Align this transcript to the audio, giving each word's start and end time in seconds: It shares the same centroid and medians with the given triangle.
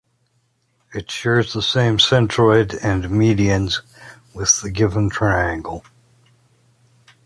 It 0.95 1.11
shares 1.11 1.53
the 1.53 1.61
same 1.61 1.99
centroid 1.99 2.83
and 2.83 3.03
medians 3.03 3.81
with 4.33 4.61
the 4.61 4.71
given 4.71 5.11
triangle. 5.11 5.83